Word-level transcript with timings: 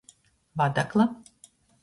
Vadakla. 0.57 1.05